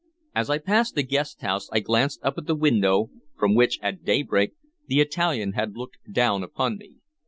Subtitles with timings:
[0.33, 4.03] As I passed the guest house, I glanced up at the window from which, at
[4.03, 4.53] daybreak,
[4.87, 6.95] the Italian had looked down upon me.